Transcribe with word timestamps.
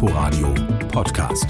Inforadio 0.00 0.54
Podcast. 0.92 1.48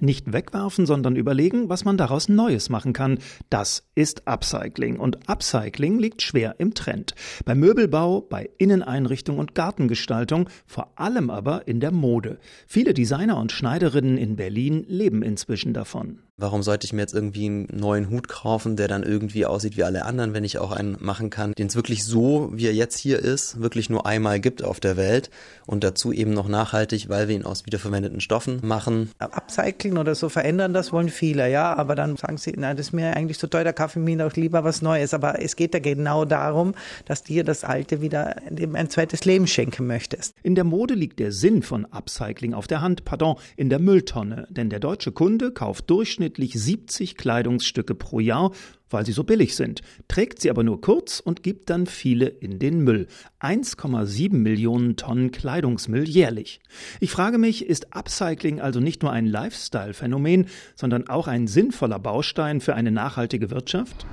Nicht 0.00 0.32
wegwerfen, 0.32 0.86
sondern 0.86 1.14
überlegen, 1.14 1.68
was 1.68 1.84
man 1.84 1.98
daraus 1.98 2.30
Neues 2.30 2.70
machen 2.70 2.94
kann. 2.94 3.18
Das 3.50 3.82
ist 3.94 4.26
Upcycling. 4.26 4.98
Und 4.98 5.28
Upcycling 5.28 5.98
liegt 5.98 6.22
schwer 6.22 6.54
im 6.56 6.72
Trend. 6.72 7.14
Beim 7.44 7.60
Möbelbau, 7.60 8.22
bei 8.22 8.48
Inneneinrichtung 8.56 9.38
und 9.38 9.54
Gartengestaltung, 9.54 10.48
vor 10.64 10.90
allem 10.96 11.28
aber 11.28 11.68
in 11.68 11.80
der 11.80 11.92
Mode. 11.92 12.38
Viele 12.66 12.94
Designer 12.94 13.36
und 13.36 13.52
Schneiderinnen 13.52 14.16
in 14.16 14.36
Berlin 14.36 14.86
leben 14.88 15.20
inzwischen 15.20 15.74
davon. 15.74 16.20
Warum 16.38 16.62
sollte 16.62 16.84
ich 16.84 16.92
mir 16.92 17.00
jetzt 17.00 17.14
irgendwie 17.14 17.46
einen 17.46 17.66
neuen 17.72 18.10
Hut 18.10 18.28
kaufen, 18.28 18.76
der 18.76 18.88
dann 18.88 19.02
irgendwie 19.02 19.46
aussieht 19.46 19.78
wie 19.78 19.84
alle 19.84 20.04
anderen, 20.04 20.34
wenn 20.34 20.44
ich 20.44 20.58
auch 20.58 20.70
einen 20.70 20.98
machen 21.00 21.30
kann, 21.30 21.54
den 21.54 21.68
es 21.68 21.76
wirklich 21.76 22.04
so, 22.04 22.50
wie 22.52 22.66
er 22.66 22.74
jetzt 22.74 22.98
hier 22.98 23.20
ist, 23.20 23.62
wirklich 23.62 23.88
nur 23.88 24.04
einmal 24.04 24.38
gibt 24.38 24.62
auf 24.62 24.78
der 24.78 24.98
Welt 24.98 25.30
und 25.64 25.82
dazu 25.82 26.12
eben 26.12 26.34
noch 26.34 26.46
nachhaltig, 26.46 27.08
weil 27.08 27.28
wir 27.28 27.36
ihn 27.36 27.46
aus 27.46 27.64
wiederverwendeten 27.64 28.20
Stoffen 28.20 28.60
machen. 28.62 29.12
Upcycling 29.18 29.96
oder 29.96 30.14
so 30.14 30.28
verändern, 30.28 30.74
das 30.74 30.92
wollen 30.92 31.08
viele, 31.08 31.50
ja, 31.50 31.72
aber 31.72 31.94
dann 31.94 32.16
sagen 32.18 32.36
sie, 32.36 32.52
na, 32.54 32.74
das 32.74 32.88
ist 32.88 32.92
mir 32.92 33.16
eigentlich 33.16 33.38
zu 33.38 33.46
teuer, 33.46 33.64
da 33.64 33.72
kaufe 33.72 33.98
ich 33.98 34.04
mir 34.04 34.26
auch 34.26 34.34
lieber 34.34 34.62
was 34.62 34.82
Neues. 34.82 35.14
Aber 35.14 35.40
es 35.40 35.56
geht 35.56 35.72
ja 35.72 35.80
genau 35.80 36.26
darum, 36.26 36.74
dass 37.06 37.22
dir 37.22 37.44
das 37.44 37.64
Alte 37.64 38.02
wieder 38.02 38.36
ein 38.74 38.90
zweites 38.90 39.24
Leben 39.24 39.46
schenken 39.46 39.86
möchtest. 39.86 40.34
In 40.42 40.54
der 40.54 40.64
Mode 40.64 40.92
liegt 40.92 41.18
der 41.18 41.32
Sinn 41.32 41.62
von 41.62 41.86
Upcycling 41.86 42.52
auf 42.52 42.66
der 42.66 42.82
Hand, 42.82 43.06
pardon, 43.06 43.36
in 43.56 43.70
der 43.70 43.78
Mülltonne, 43.78 44.46
denn 44.50 44.68
der 44.68 44.80
deutsche 44.80 45.12
Kunde 45.12 45.50
kauft 45.50 45.88
durchschnittlich 45.88 46.25
durchschnittlich 46.26 46.60
70 46.60 47.16
Kleidungsstücke 47.16 47.94
pro 47.94 48.20
Jahr, 48.20 48.52
weil 48.90 49.06
sie 49.06 49.12
so 49.12 49.24
billig 49.24 49.54
sind, 49.56 49.82
trägt 50.08 50.40
sie 50.40 50.50
aber 50.50 50.62
nur 50.62 50.80
kurz 50.80 51.20
und 51.20 51.42
gibt 51.42 51.70
dann 51.70 51.86
viele 51.86 52.26
in 52.26 52.58
den 52.58 52.80
Müll. 52.80 53.06
1,7 53.40 54.34
Millionen 54.34 54.96
Tonnen 54.96 55.30
Kleidungsmüll 55.30 56.08
jährlich. 56.08 56.60
Ich 57.00 57.10
frage 57.10 57.38
mich, 57.38 57.66
ist 57.66 57.94
Upcycling 57.94 58.60
also 58.60 58.80
nicht 58.80 59.02
nur 59.02 59.12
ein 59.12 59.26
Lifestyle-Phänomen, 59.26 60.46
sondern 60.74 61.08
auch 61.08 61.28
ein 61.28 61.46
sinnvoller 61.46 61.98
Baustein 61.98 62.60
für 62.60 62.74
eine 62.74 62.90
nachhaltige 62.90 63.50
Wirtschaft? 63.50 64.06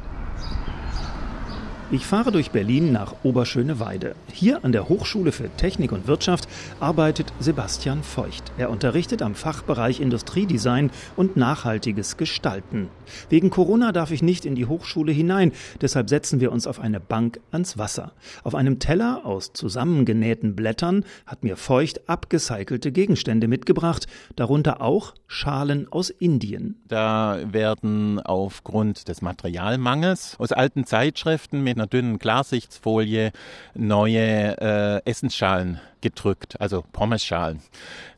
Ich 1.92 2.06
fahre 2.06 2.32
durch 2.32 2.50
Berlin 2.50 2.92
nach 2.92 3.14
Oberschöneweide. 3.24 4.16
Hier 4.32 4.64
an 4.66 4.72
der 4.72 4.90
Hochschule 4.90 5.32
für 5.32 5.50
Technik 5.58 5.92
und 5.92 6.08
Wirtschaft 6.08 6.48
arbeitet 6.80 7.32
Sebastian 7.40 8.02
Feucht. 8.02 8.52
Er 8.58 8.72
unterrichtet 8.72 9.22
am 9.22 9.36
Fachbereich 9.36 10.00
Industriedesign 10.00 10.90
und 11.16 11.38
nachhaltiges 11.38 12.18
Gestalten. 12.18 12.88
Wegen 13.30 13.52
Corona 13.52 13.92
darf 13.92 14.10
ich 14.12 14.24
nicht 14.24 14.46
in 14.46 14.56
die 14.56 14.66
Hochschule 14.66 15.12
hinein, 15.12 15.52
deshalb 15.82 16.10
setzen 16.10 16.40
wir 16.40 16.52
uns 16.52 16.66
auf 16.66 16.80
eine 16.80 17.00
Bank 17.00 17.40
ans 17.52 17.78
Wasser. 17.78 18.14
Auf 18.44 18.56
einem 18.56 18.80
Teller 18.80 19.26
aus 19.26 19.54
zusammengenähten 19.54 20.56
Blättern 20.56 21.06
hat 21.28 21.44
mir 21.44 21.58
Feucht 21.58 22.10
abgecycelte 22.10 22.92
Gegenstände 22.92 23.48
mitgebracht, 23.48 24.08
darunter 24.36 24.82
auch 24.82 25.14
Schalen 25.34 25.92
aus 25.92 26.10
Indien. 26.10 26.76
Da 26.88 27.40
werden 27.46 28.20
aufgrund 28.20 29.08
des 29.08 29.22
Materialmangels 29.22 30.36
aus 30.40 30.52
alten 30.52 30.86
Zeitschriften 30.86 31.64
mit 31.64 31.78
einer 31.78 31.88
dünnen 31.88 32.20
Klarsichtsfolie 32.20 33.32
neue 33.74 34.58
äh, 34.62 35.02
Essensschalen 35.06 35.80
gedrückt, 36.04 36.60
also 36.62 36.84
Pommesschalen. 36.92 37.62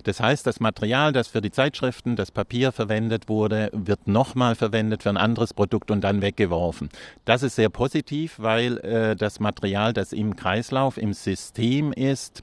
Das 0.04 0.20
heißt, 0.20 0.46
das 0.46 0.60
Material, 0.60 1.14
das 1.14 1.28
für 1.30 1.40
die 1.40 1.52
Zeitschriften, 1.52 2.16
das 2.16 2.32
Papier 2.32 2.72
verwendet 2.72 3.30
wurde, 3.30 3.70
wird 3.74 4.08
nochmal 4.08 4.56
verwendet 4.56 5.04
für 5.04 5.10
ein 5.10 5.18
anderes 5.18 5.54
Produkt 5.54 5.92
und 5.92 6.02
dann 6.02 6.22
weggeworfen. 6.22 6.90
Das 7.26 7.44
ist 7.44 7.56
sehr 7.56 7.70
positiv, 7.70 8.36
weil 8.38 8.78
äh, 8.80 9.16
das 9.16 9.40
Material, 9.40 9.94
das 9.94 10.14
im 10.14 10.36
Kreislauf, 10.36 10.98
im 10.98 11.14
System 11.14 11.94
ist, 11.94 12.42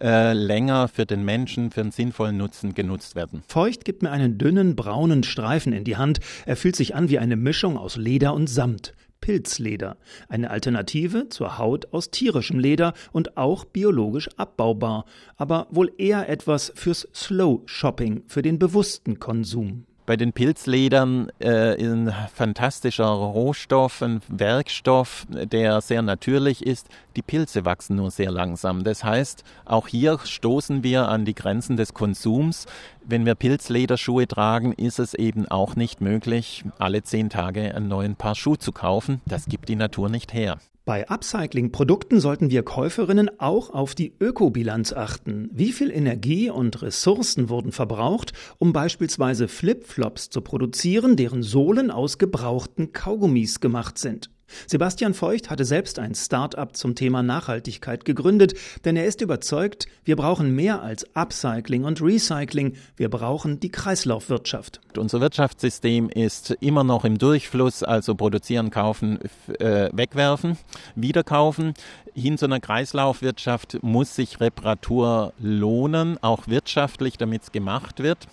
äh, 0.00 0.32
länger 0.32 0.88
für 0.88 1.06
den 1.06 1.24
Menschen, 1.24 1.70
für 1.70 1.82
einen 1.82 1.90
sinnvollen 1.90 2.36
Nutzen 2.36 2.74
genutzt 2.74 3.16
werden. 3.16 3.42
Feucht 3.48 3.84
gibt 3.84 4.02
mir 4.02 4.10
einen 4.10 4.38
dünnen 4.38 4.76
braunen 4.76 5.24
Streifen 5.24 5.72
in 5.72 5.84
die 5.84 5.96
Hand. 5.96 6.20
Er 6.46 6.56
fühlt 6.56 6.76
sich 6.76 6.94
an 6.94 7.08
wie 7.08 7.18
eine 7.18 7.36
Mischung 7.36 7.76
aus 7.76 7.96
Leder 7.96 8.32
und 8.32 8.48
Samt. 8.48 8.94
Pilzleder, 9.24 9.96
eine 10.28 10.50
Alternative 10.50 11.30
zur 11.30 11.56
Haut 11.56 11.94
aus 11.94 12.10
tierischem 12.10 12.58
Leder 12.58 12.92
und 13.10 13.38
auch 13.38 13.64
biologisch 13.64 14.28
abbaubar, 14.36 15.06
aber 15.38 15.66
wohl 15.70 15.90
eher 15.96 16.28
etwas 16.28 16.70
fürs 16.74 17.08
Slow 17.14 17.62
Shopping, 17.64 18.24
für 18.26 18.42
den 18.42 18.58
bewussten 18.58 19.18
Konsum. 19.20 19.86
Bei 20.06 20.16
den 20.16 20.34
Pilzledern 20.34 21.30
äh, 21.40 21.80
ist 21.80 21.90
ein 21.90 22.14
fantastischer 22.34 23.06
Rohstoff, 23.06 24.02
ein 24.02 24.20
Werkstoff, 24.28 25.26
der 25.30 25.80
sehr 25.80 26.02
natürlich 26.02 26.66
ist. 26.66 26.88
Die 27.16 27.22
Pilze 27.22 27.64
wachsen 27.64 27.96
nur 27.96 28.10
sehr 28.10 28.30
langsam. 28.30 28.84
Das 28.84 29.02
heißt, 29.02 29.44
auch 29.64 29.88
hier 29.88 30.18
stoßen 30.22 30.82
wir 30.82 31.08
an 31.08 31.24
die 31.24 31.34
Grenzen 31.34 31.78
des 31.78 31.94
Konsums. 31.94 32.66
Wenn 33.02 33.24
wir 33.24 33.34
Pilzlederschuhe 33.34 34.28
tragen, 34.28 34.74
ist 34.74 34.98
es 34.98 35.14
eben 35.14 35.48
auch 35.48 35.74
nicht 35.74 36.02
möglich, 36.02 36.64
alle 36.78 37.02
zehn 37.02 37.30
Tage 37.30 37.74
einen 37.74 37.88
neuen 37.88 38.14
Paar 38.14 38.34
Schuh 38.34 38.56
zu 38.56 38.72
kaufen. 38.72 39.22
Das 39.24 39.46
gibt 39.46 39.70
die 39.70 39.76
Natur 39.76 40.10
nicht 40.10 40.34
her. 40.34 40.58
Bei 40.86 41.08
Upcycling-Produkten 41.08 42.20
sollten 42.20 42.50
wir 42.50 42.62
Käuferinnen 42.62 43.40
auch 43.40 43.70
auf 43.70 43.94
die 43.94 44.14
Ökobilanz 44.20 44.92
achten. 44.92 45.48
Wie 45.50 45.72
viel 45.72 45.90
Energie 45.90 46.50
und 46.50 46.82
Ressourcen 46.82 47.48
wurden 47.48 47.72
verbraucht, 47.72 48.34
um 48.58 48.74
beispielsweise 48.74 49.48
Flipflops 49.48 50.28
zu 50.28 50.42
produzieren, 50.42 51.16
deren 51.16 51.42
Sohlen 51.42 51.90
aus 51.90 52.18
gebrauchten 52.18 52.92
Kaugummis 52.92 53.60
gemacht 53.60 53.96
sind? 53.96 54.28
Sebastian 54.66 55.14
Feucht 55.14 55.50
hatte 55.50 55.64
selbst 55.64 55.98
ein 55.98 56.14
Start-up 56.14 56.76
zum 56.76 56.94
Thema 56.94 57.22
Nachhaltigkeit 57.22 58.04
gegründet, 58.04 58.54
denn 58.84 58.96
er 58.96 59.06
ist 59.06 59.20
überzeugt, 59.20 59.86
wir 60.04 60.16
brauchen 60.16 60.54
mehr 60.54 60.82
als 60.82 61.04
Upcycling 61.14 61.84
und 61.84 62.02
Recycling, 62.02 62.74
wir 62.96 63.08
brauchen 63.08 63.60
die 63.60 63.70
Kreislaufwirtschaft. 63.70 64.80
Unser 64.96 65.20
Wirtschaftssystem 65.20 66.08
ist 66.08 66.50
immer 66.60 66.84
noch 66.84 67.04
im 67.04 67.18
Durchfluss, 67.18 67.82
also 67.82 68.14
produzieren, 68.14 68.70
kaufen, 68.70 69.18
äh, 69.58 69.90
wegwerfen, 69.92 70.58
wieder 70.94 71.24
kaufen. 71.24 71.74
Hin 72.14 72.38
zu 72.38 72.46
einer 72.46 72.60
Kreislaufwirtschaft 72.60 73.82
muss 73.82 74.14
sich 74.14 74.40
Reparatur 74.40 75.32
lohnen, 75.38 76.16
auch 76.22 76.46
wirtschaftlich, 76.46 77.18
damit 77.18 77.42
es 77.42 77.52
gemacht 77.52 78.00
wird. 78.00 78.28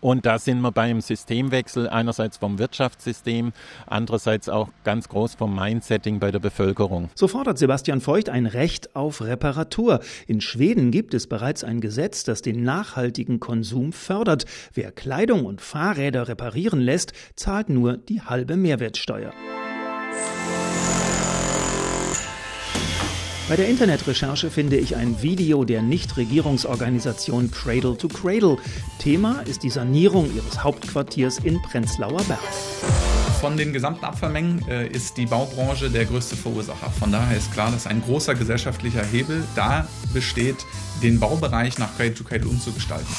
Und 0.00 0.26
da 0.26 0.38
sind 0.38 0.60
wir 0.60 0.72
beim 0.72 1.00
Systemwechsel 1.00 1.88
einerseits 1.88 2.38
vom 2.38 2.58
Wirtschaftssystem, 2.58 3.52
andererseits 3.86 4.48
auch 4.48 4.68
ganz 4.84 5.08
groß 5.08 5.34
vom 5.34 5.54
Mindsetting 5.54 6.18
bei 6.18 6.30
der 6.30 6.38
Bevölkerung. 6.38 7.10
So 7.14 7.28
fordert 7.28 7.58
Sebastian 7.58 8.00
Feucht 8.00 8.28
ein 8.28 8.46
Recht 8.46 8.96
auf 8.96 9.22
Reparatur. 9.22 10.00
In 10.26 10.40
Schweden 10.40 10.90
gibt 10.90 11.14
es 11.14 11.26
bereits 11.26 11.62
ein 11.64 11.80
Gesetz, 11.80 12.24
das 12.24 12.42
den 12.42 12.62
nachhaltigen 12.64 13.38
Konsum 13.40 13.92
fördert. 13.92 14.44
Wer 14.74 14.92
Kleidung 14.92 15.46
und 15.46 15.60
Fahrräder 15.60 16.28
reparieren 16.28 16.80
lässt, 16.80 17.12
zahlt 17.36 17.68
nur 17.68 17.96
die 17.96 18.22
halbe 18.22 18.56
Mehrwertsteuer. 18.56 19.32
Bei 23.52 23.56
der 23.56 23.68
Internetrecherche 23.68 24.50
finde 24.50 24.78
ich 24.78 24.96
ein 24.96 25.20
Video 25.20 25.66
der 25.66 25.82
Nichtregierungsorganisation 25.82 27.50
Cradle 27.50 27.98
to 27.98 28.08
Cradle. 28.08 28.56
Thema 28.98 29.42
ist 29.42 29.62
die 29.62 29.68
Sanierung 29.68 30.34
ihres 30.34 30.64
Hauptquartiers 30.64 31.36
in 31.36 31.60
Prenzlauer 31.60 32.24
Berg. 32.24 32.40
Von 33.42 33.58
den 33.58 33.74
gesamten 33.74 34.06
Abfallmengen 34.06 34.66
äh, 34.68 34.86
ist 34.86 35.18
die 35.18 35.26
Baubranche 35.26 35.90
der 35.90 36.06
größte 36.06 36.34
Verursacher. 36.34 36.90
Von 36.98 37.12
daher 37.12 37.36
ist 37.36 37.52
klar, 37.52 37.70
dass 37.70 37.86
ein 37.86 38.00
großer 38.00 38.34
gesellschaftlicher 38.34 39.04
Hebel 39.04 39.44
da 39.54 39.86
besteht, 40.14 40.64
den 41.02 41.20
Baubereich 41.20 41.76
nach 41.76 41.94
Cradle 41.98 42.14
to 42.14 42.24
Cradle 42.24 42.48
umzugestalten. 42.48 43.14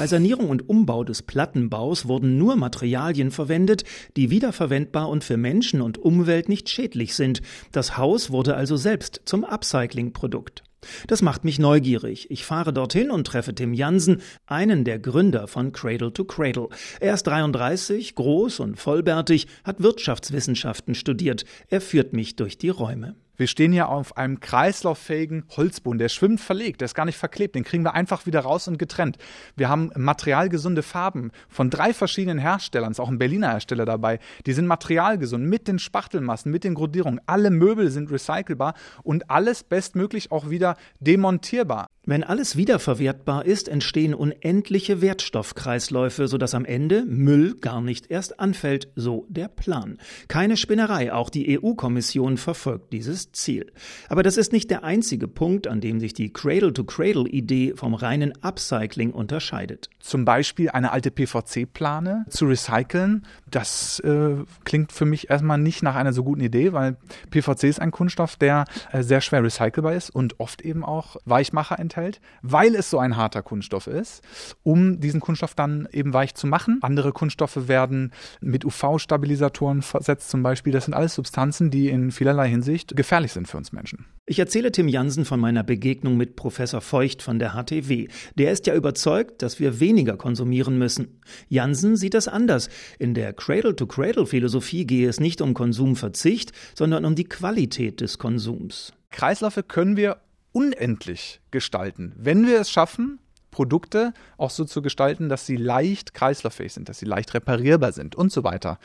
Bei 0.00 0.06
Sanierung 0.06 0.48
und 0.48 0.66
Umbau 0.66 1.04
des 1.04 1.20
Plattenbaus 1.20 2.08
wurden 2.08 2.38
nur 2.38 2.56
Materialien 2.56 3.30
verwendet, 3.30 3.84
die 4.16 4.30
wiederverwendbar 4.30 5.10
und 5.10 5.24
für 5.24 5.36
Menschen 5.36 5.82
und 5.82 5.98
Umwelt 5.98 6.48
nicht 6.48 6.70
schädlich 6.70 7.14
sind. 7.14 7.42
Das 7.70 7.98
Haus 7.98 8.30
wurde 8.30 8.56
also 8.56 8.78
selbst 8.78 9.20
zum 9.26 9.44
Upcycling-Produkt. 9.44 10.62
Das 11.06 11.20
macht 11.20 11.44
mich 11.44 11.58
neugierig. 11.58 12.30
Ich 12.30 12.46
fahre 12.46 12.72
dorthin 12.72 13.10
und 13.10 13.26
treffe 13.26 13.54
Tim 13.54 13.74
Jansen, 13.74 14.22
einen 14.46 14.84
der 14.84 14.98
Gründer 14.98 15.46
von 15.48 15.70
Cradle 15.72 16.14
to 16.14 16.24
Cradle. 16.24 16.70
Er 17.00 17.12
ist 17.12 17.24
33, 17.24 18.14
groß 18.14 18.60
und 18.60 18.76
vollbärtig, 18.78 19.48
hat 19.64 19.82
Wirtschaftswissenschaften 19.82 20.94
studiert. 20.94 21.44
Er 21.68 21.82
führt 21.82 22.14
mich 22.14 22.36
durch 22.36 22.56
die 22.56 22.70
Räume. 22.70 23.16
Wir 23.40 23.46
stehen 23.46 23.72
hier 23.72 23.88
auf 23.88 24.18
einem 24.18 24.38
kreislauffähigen 24.38 25.44
Holzboden. 25.56 25.98
Der 25.98 26.10
schwimmt 26.10 26.42
verlegt, 26.42 26.82
der 26.82 26.84
ist 26.84 26.94
gar 26.94 27.06
nicht 27.06 27.16
verklebt. 27.16 27.54
Den 27.54 27.64
kriegen 27.64 27.82
wir 27.82 27.94
einfach 27.94 28.26
wieder 28.26 28.40
raus 28.40 28.68
und 28.68 28.78
getrennt. 28.78 29.16
Wir 29.56 29.70
haben 29.70 29.90
materialgesunde 29.96 30.82
Farben 30.82 31.30
von 31.48 31.70
drei 31.70 31.94
verschiedenen 31.94 32.36
Herstellern. 32.36 32.90
Ist 32.90 33.00
auch 33.00 33.08
ein 33.08 33.16
Berliner 33.16 33.52
Hersteller 33.52 33.86
dabei. 33.86 34.18
Die 34.44 34.52
sind 34.52 34.66
materialgesund 34.66 35.42
mit 35.42 35.68
den 35.68 35.78
Spachtelmassen, 35.78 36.52
mit 36.52 36.64
den 36.64 36.74
Grundierungen. 36.74 37.18
Alle 37.24 37.50
Möbel 37.50 37.88
sind 37.90 38.10
recycelbar 38.10 38.74
und 39.04 39.30
alles 39.30 39.64
bestmöglich 39.64 40.30
auch 40.30 40.50
wieder 40.50 40.76
demontierbar. 41.00 41.88
Wenn 42.06 42.24
alles 42.24 42.56
wiederverwertbar 42.56 43.44
ist, 43.44 43.68
entstehen 43.68 44.14
unendliche 44.14 45.02
Wertstoffkreisläufe, 45.02 46.28
sodass 46.28 46.54
am 46.54 46.64
Ende 46.64 47.04
Müll 47.04 47.56
gar 47.60 47.82
nicht 47.82 48.10
erst 48.10 48.40
anfällt, 48.40 48.88
so 48.96 49.26
der 49.28 49.48
Plan. 49.48 49.98
Keine 50.26 50.56
Spinnerei, 50.56 51.12
auch 51.12 51.28
die 51.28 51.60
EU-Kommission 51.60 52.38
verfolgt 52.38 52.94
dieses 52.94 53.32
Ziel. 53.32 53.70
Aber 54.08 54.22
das 54.22 54.38
ist 54.38 54.50
nicht 54.50 54.70
der 54.70 54.82
einzige 54.82 55.28
Punkt, 55.28 55.66
an 55.66 55.82
dem 55.82 56.00
sich 56.00 56.14
die 56.14 56.32
Cradle-to-Cradle-Idee 56.32 57.74
vom 57.76 57.92
reinen 57.92 58.32
Upcycling 58.40 59.10
unterscheidet. 59.10 59.90
Zum 59.98 60.24
Beispiel 60.24 60.70
eine 60.70 60.92
alte 60.92 61.10
PVC-Plane 61.10 62.24
zu 62.30 62.46
recyceln, 62.46 63.26
das 63.50 64.00
äh, 64.00 64.36
klingt 64.64 64.92
für 64.92 65.04
mich 65.04 65.28
erstmal 65.28 65.58
nicht 65.58 65.82
nach 65.82 65.96
einer 65.96 66.14
so 66.14 66.24
guten 66.24 66.40
Idee, 66.40 66.72
weil 66.72 66.96
PVC 67.28 67.64
ist 67.64 67.80
ein 67.80 67.90
Kunststoff, 67.90 68.36
der 68.36 68.64
äh, 68.90 69.02
sehr 69.02 69.20
schwer 69.20 69.44
recycelbar 69.44 69.92
ist 69.94 70.08
und 70.08 70.40
oft 70.40 70.62
eben 70.62 70.82
auch 70.82 71.16
Weichmacher 71.26 71.78
enthält 71.78 71.89
enthält, 71.90 72.20
weil 72.42 72.74
es 72.74 72.90
so 72.90 72.98
ein 72.98 73.16
harter 73.16 73.42
Kunststoff 73.42 73.86
ist, 73.86 74.22
um 74.62 75.00
diesen 75.00 75.20
Kunststoff 75.20 75.54
dann 75.54 75.88
eben 75.92 76.14
weich 76.14 76.34
zu 76.34 76.46
machen. 76.46 76.78
Andere 76.82 77.12
Kunststoffe 77.12 77.68
werden 77.68 78.12
mit 78.40 78.64
UV-Stabilisatoren 78.64 79.82
versetzt 79.82 80.30
zum 80.30 80.42
Beispiel. 80.42 80.72
Das 80.72 80.84
sind 80.84 80.94
alles 80.94 81.14
Substanzen, 81.14 81.70
die 81.70 81.88
in 81.88 82.10
vielerlei 82.10 82.48
Hinsicht 82.48 82.96
gefährlich 82.96 83.32
sind 83.32 83.48
für 83.48 83.56
uns 83.56 83.72
Menschen. 83.72 84.06
Ich 84.26 84.38
erzähle 84.38 84.70
Tim 84.70 84.88
Jansen 84.88 85.24
von 85.24 85.40
meiner 85.40 85.64
Begegnung 85.64 86.16
mit 86.16 86.36
Professor 86.36 86.80
Feucht 86.80 87.22
von 87.22 87.38
der 87.38 87.52
HTW. 87.54 88.08
Der 88.36 88.52
ist 88.52 88.66
ja 88.66 88.74
überzeugt, 88.74 89.42
dass 89.42 89.58
wir 89.58 89.80
weniger 89.80 90.16
konsumieren 90.16 90.78
müssen. 90.78 91.20
Jansen 91.48 91.96
sieht 91.96 92.14
das 92.14 92.28
anders. 92.28 92.68
In 92.98 93.14
der 93.14 93.32
Cradle-to-Cradle-Philosophie 93.32 94.86
gehe 94.86 95.08
es 95.08 95.18
nicht 95.18 95.40
um 95.40 95.54
Konsumverzicht, 95.54 96.52
sondern 96.74 97.04
um 97.04 97.14
die 97.16 97.24
Qualität 97.24 98.00
des 98.00 98.18
Konsums. 98.18 98.92
Kreisläufe 99.10 99.64
können 99.64 99.96
wir 99.96 100.18
unendlich 100.52 101.40
gestalten. 101.50 102.12
Wenn 102.16 102.46
wir 102.46 102.60
es 102.60 102.70
schaffen, 102.70 103.18
Produkte 103.50 104.14
auch 104.36 104.50
so 104.50 104.64
zu 104.64 104.82
gestalten, 104.82 105.28
dass 105.28 105.46
sie 105.46 105.56
leicht 105.56 106.14
kreislauffähig 106.14 106.72
sind, 106.72 106.88
dass 106.88 106.98
sie 106.98 107.06
leicht 107.06 107.34
reparierbar 107.34 107.92
sind 107.92 108.14
und 108.14 108.32
so 108.32 108.44
weiter. 108.44 108.78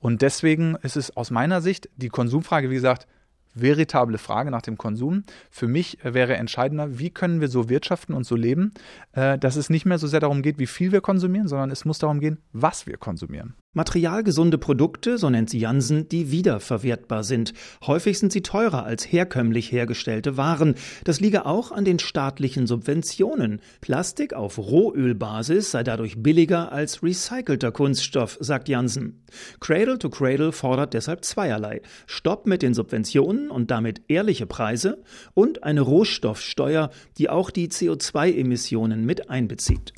Und 0.00 0.22
deswegen 0.22 0.76
ist 0.82 0.96
es 0.96 1.16
aus 1.16 1.30
meiner 1.30 1.60
Sicht 1.60 1.88
die 1.96 2.08
Konsumfrage, 2.08 2.70
wie 2.70 2.74
gesagt, 2.74 3.06
veritable 3.54 4.18
Frage 4.18 4.50
nach 4.50 4.62
dem 4.62 4.78
Konsum. 4.78 5.24
Für 5.50 5.68
mich 5.68 5.98
wäre 6.02 6.36
entscheidender, 6.36 6.98
wie 6.98 7.10
können 7.10 7.40
wir 7.40 7.48
so 7.48 7.68
wirtschaften 7.68 8.14
und 8.14 8.24
so 8.24 8.36
leben, 8.36 8.72
äh, 9.12 9.38
dass 9.38 9.56
es 9.56 9.70
nicht 9.70 9.84
mehr 9.86 9.98
so 9.98 10.06
sehr 10.06 10.20
darum 10.20 10.42
geht, 10.42 10.58
wie 10.58 10.66
viel 10.66 10.92
wir 10.92 11.00
konsumieren, 11.00 11.48
sondern 11.48 11.70
es 11.70 11.84
muss 11.84 11.98
darum 11.98 12.20
gehen, 12.20 12.38
was 12.52 12.86
wir 12.86 12.96
konsumieren. 12.96 13.54
Materialgesunde 13.74 14.56
Produkte, 14.56 15.18
so 15.18 15.28
nennt 15.28 15.50
sie 15.50 15.58
Jansen, 15.58 16.08
die 16.08 16.30
wiederverwertbar 16.30 17.22
sind. 17.22 17.52
Häufig 17.86 18.18
sind 18.18 18.32
sie 18.32 18.40
teurer 18.40 18.84
als 18.84 19.04
herkömmlich 19.12 19.70
hergestellte 19.70 20.38
Waren. 20.38 20.74
Das 21.04 21.20
liege 21.20 21.44
auch 21.44 21.70
an 21.70 21.84
den 21.84 21.98
staatlichen 21.98 22.66
Subventionen. 22.66 23.60
Plastik 23.82 24.32
auf 24.32 24.56
Rohölbasis 24.56 25.70
sei 25.70 25.84
dadurch 25.84 26.22
billiger 26.22 26.72
als 26.72 27.02
recycelter 27.02 27.70
Kunststoff, 27.70 28.38
sagt 28.40 28.70
Jansen. 28.70 29.22
Cradle 29.60 29.98
to 29.98 30.08
Cradle 30.08 30.52
fordert 30.52 30.94
deshalb 30.94 31.24
zweierlei. 31.26 31.82
Stopp 32.06 32.46
mit 32.46 32.62
den 32.62 32.72
Subventionen 32.72 33.50
und 33.50 33.70
damit 33.70 34.00
ehrliche 34.08 34.46
Preise 34.46 35.02
und 35.34 35.62
eine 35.62 35.82
Rohstoffsteuer, 35.82 36.88
die 37.18 37.28
auch 37.28 37.50
die 37.50 37.68
CO2-Emissionen 37.68 39.04
mit 39.04 39.28
einbezieht. 39.28 39.92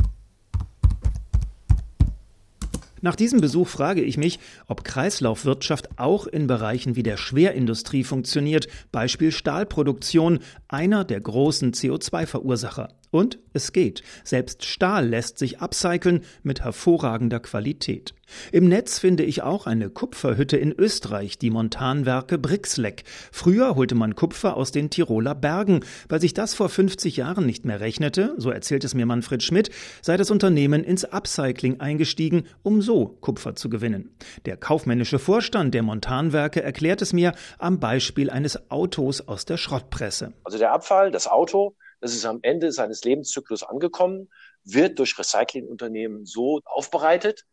Nach 3.03 3.17
diesem 3.17 3.41
Besuch 3.41 3.69
frage 3.69 4.03
ich 4.03 4.19
mich, 4.19 4.39
ob 4.67 4.85
Kreislaufwirtschaft 4.85 5.99
auch 5.99 6.27
in 6.27 6.47
Bereichen 6.47 6.97
wie 6.97 7.03
der 7.03 7.17
Schwerindustrie 7.17 8.05
funktioniert, 8.05 8.69
Beispiel 8.93 9.33
Stahlproduktion, 9.33 10.41
einer 10.69 11.05
der 11.05 11.21
großen 11.21 11.73
CO2-Verursacher. 11.73 12.89
Und 13.11 13.41
es 13.53 13.73
geht. 13.73 14.03
Selbst 14.23 14.65
Stahl 14.65 15.09
lässt 15.09 15.39
sich 15.39 15.61
upcyclen 15.61 16.23
mit 16.43 16.63
hervorragender 16.63 17.41
Qualität. 17.41 18.15
Im 18.53 18.69
Netz 18.69 19.01
finde 19.01 19.25
ich 19.25 19.43
auch 19.43 19.67
eine 19.67 19.91
Kupferhütte 19.91 20.57
in 20.57 20.73
Österreich, 20.73 21.37
die 21.37 21.51
Montanwerke 21.51 22.39
Brixleck. 22.39 23.03
Früher 23.33 23.75
holte 23.75 23.97
man 23.97 24.15
Kupfer 24.15 24.57
aus 24.57 24.71
den 24.71 24.91
Tiroler 24.91 25.35
Bergen. 25.35 25.81
Weil 26.09 26.21
sich 26.21 26.35
das 26.35 26.55
vor 26.55 26.69
50 26.69 27.17
Jahren 27.17 27.47
nicht 27.47 27.65
mehr 27.65 27.81
rechnete, 27.81 28.35
so 28.37 28.51
erzählt 28.51 28.85
es 28.85 28.95
mir 28.95 29.07
Manfred 29.07 29.43
Schmidt, 29.43 29.71
sei 30.03 30.17
das 30.17 30.31
Unternehmen 30.31 30.85
ins 30.85 31.05
Upcycling 31.05 31.81
eingestiegen, 31.81 32.45
um 32.63 32.83
so 32.83 33.17
Kupfer 33.21 33.57
zu 33.57 33.69
gewinnen. 33.69 34.15
Der 34.47 34.57
kaufmännische 34.57 35.19
Vorstand 35.19 35.75
der 35.75 35.83
Montanwerke 35.83 36.63
erklärt 36.63 37.03
es 37.03 37.13
mir 37.13 37.33
am 37.59 37.81
Beispiel 37.81 38.31
eines 38.31 38.71
Autos 38.71 39.21
aus 39.27 39.45
der 39.45 39.57
Schrottpresse. 39.57 40.33
Also 40.45 40.59
der 40.59 40.73
Abfall, 40.73 41.11
das 41.11 41.27
Auto, 41.27 41.75
das 42.01 42.15
ist 42.15 42.25
am 42.25 42.41
Ende 42.43 42.73
seines 42.73 43.05
Lebenszyklus 43.05 43.63
angekommen, 43.63 44.31
wird 44.65 44.99
durch 44.99 45.19
Recyclingunternehmen 45.19 46.27
so 46.27 46.61
aufbereitet 46.65 47.45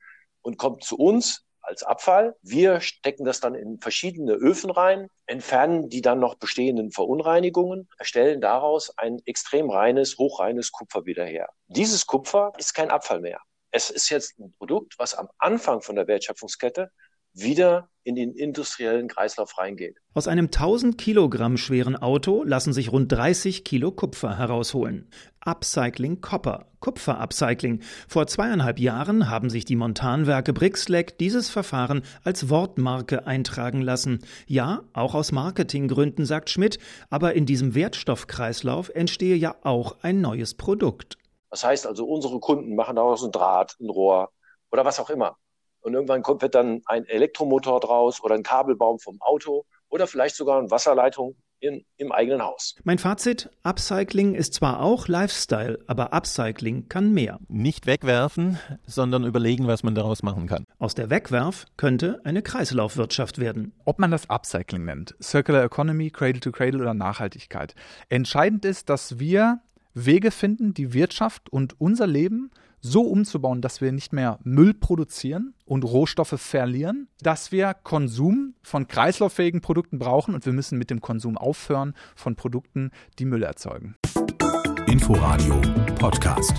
und 0.42 0.58
kommt 0.58 0.84
zu 0.84 0.98
uns 0.98 1.44
als 1.68 1.84
Abfall. 1.84 2.36
Wir 2.42 2.80
stecken 2.80 3.26
das 3.26 3.40
dann 3.40 3.54
in 3.54 3.80
verschiedene 3.80 4.34
Öfen 4.34 4.72
rein, 4.72 5.10
entfernen 5.26 5.90
die 5.90 6.02
dann 6.02 6.20
noch 6.20 6.36
bestehenden 6.36 6.92
Verunreinigungen, 6.92 7.90
erstellen 7.98 8.42
daraus 8.42 8.98
ein 8.98 9.20
extrem 9.26 9.70
reines, 9.70 10.18
hochreines 10.18 10.72
Kupfer 10.72 11.06
wieder 11.06 11.26
her. 11.26 11.50
Dieses 11.68 12.06
Kupfer 12.06 12.54
ist 12.58 12.74
kein 12.74 12.90
Abfall 12.90 13.20
mehr. 13.20 13.42
Es 13.72 13.90
ist 13.90 14.10
jetzt 14.10 14.40
ein 14.40 14.54
Produkt, 14.58 14.96
was 14.98 15.14
am 15.14 15.28
Anfang 15.38 15.82
von 15.82 15.96
der 15.96 16.08
Wertschöpfungskette 16.08 16.90
wieder 17.40 17.90
in 18.08 18.16
den 18.16 18.32
industriellen 18.32 19.10
Kreislauf 19.10 19.58
reingeht. 19.58 19.98
Aus 20.14 20.30
einem 20.30 20.46
1000 20.46 20.98
Kilogramm 20.98 21.58
schweren 21.58 21.98
Auto 21.98 22.44
lassen 22.44 22.72
sich 22.72 22.92
rund 22.92 23.12
30 23.12 23.66
Kilo 23.66 23.92
Kupfer 23.92 24.38
herausholen. 24.38 25.10
Upcycling 25.42 26.22
Copper, 26.22 26.68
Kupfer-Upcycling. 26.80 27.82
Vor 28.08 28.28
zweieinhalb 28.28 28.80
Jahren 28.80 29.30
haben 29.30 29.50
sich 29.50 29.66
die 29.66 29.76
Montanwerke 29.76 30.54
Brixleck 30.54 31.18
dieses 31.18 31.50
Verfahren 31.50 32.02
als 32.24 32.50
Wortmarke 32.50 33.28
eintragen 33.28 33.82
lassen. 33.82 34.20
Ja, 34.46 34.84
auch 34.94 35.14
aus 35.14 35.34
Marketinggründen, 35.34 36.26
sagt 36.26 36.50
Schmidt, 36.50 36.80
aber 37.10 37.34
in 37.34 37.46
diesem 37.46 37.76
Wertstoffkreislauf 37.76 38.90
entstehe 38.90 39.36
ja 39.36 39.56
auch 39.64 39.98
ein 40.02 40.22
neues 40.22 40.54
Produkt. 40.54 41.18
Das 41.50 41.66
heißt 41.66 41.86
also, 41.86 42.06
unsere 42.06 42.40
Kunden 42.40 42.76
machen 42.76 42.96
daraus 42.96 43.24
ein 43.24 43.32
Draht, 43.34 43.76
ein 43.82 43.90
Rohr 43.90 44.32
oder 44.72 44.86
was 44.86 45.00
auch 45.00 45.10
immer. 45.10 45.38
Und 45.88 45.94
irgendwann 45.94 46.22
kommt, 46.22 46.42
wird 46.42 46.54
dann 46.54 46.82
ein 46.86 47.06
Elektromotor 47.06 47.80
draus 47.80 48.22
oder 48.22 48.36
ein 48.36 48.44
Kabelbaum 48.44 49.00
vom 49.00 49.22
Auto 49.22 49.64
oder 49.88 50.06
vielleicht 50.06 50.36
sogar 50.36 50.60
eine 50.60 50.70
Wasserleitung 50.70 51.38
in, 51.62 51.86
im 51.96 52.12
eigenen 52.12 52.42
Haus. 52.42 52.76
Mein 52.84 52.98
Fazit, 52.98 53.50
Upcycling 53.64 54.36
ist 54.36 54.54
zwar 54.54 54.82
auch 54.82 55.08
Lifestyle, 55.08 55.80
aber 55.88 56.12
Upcycling 56.12 56.90
kann 56.90 57.14
mehr. 57.14 57.40
Nicht 57.48 57.86
wegwerfen, 57.86 58.60
sondern 58.86 59.24
überlegen, 59.24 59.68
was 59.68 59.82
man 59.82 59.96
daraus 59.96 60.24
machen 60.24 60.46
kann. 60.48 60.66
Aus 60.78 60.94
der 60.94 61.10
Wegwerf 61.10 61.68
könnte 61.78 62.20
eine 62.26 62.42
Kreislaufwirtschaft 62.42 63.40
werden. 63.40 63.72
Ob 63.86 63.98
man 63.98 64.12
das 64.12 64.30
Upcycling 64.30 64.84
nennt, 64.84 65.16
Circular 65.24 65.64
Economy, 65.64 66.12
Cradle 66.12 66.42
to 66.42 66.52
Cradle 66.52 66.82
oder 66.82 66.96
Nachhaltigkeit. 66.96 67.76
Entscheidend 68.10 68.66
ist, 68.66 68.90
dass 68.90 69.20
wir 69.20 69.62
Wege 69.94 70.32
finden, 70.32 70.74
die 70.74 70.94
Wirtschaft 70.94 71.50
und 71.50 71.80
unser 71.80 72.08
Leben 72.08 72.52
so 72.82 73.02
umzubauen, 73.02 73.62
dass 73.62 73.82
wir 73.82 73.92
nicht 73.92 74.14
mehr 74.14 74.40
Müll 74.44 74.74
produzieren 74.74 75.54
und 75.66 75.84
Rohstoffe 75.84 76.36
verlieren, 76.38 77.08
dass 77.22 77.52
wir 77.52 77.74
Konsum 77.74 78.56
von 78.62 78.88
kreislauffähigen 78.88 79.62
Produkten 79.62 80.00
brauchen 80.00 80.34
und 80.34 80.46
wir 80.46 80.54
müssen 80.54 80.78
mit 80.78 80.90
dem 80.90 81.02
Konsum 81.02 81.38
aufhören 81.38 81.94
von 82.16 82.36
Produkten, 82.36 82.92
die 83.20 83.26
Müll 83.26 83.44
erzeugen. 83.44 83.96
Inforadio 84.88 85.60
Podcast. 86.00 86.54